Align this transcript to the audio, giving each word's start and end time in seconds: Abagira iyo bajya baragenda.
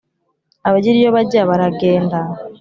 Abagira 0.67 0.97
iyo 0.99 1.09
bajya 1.15 1.41
baragenda. 1.49 2.17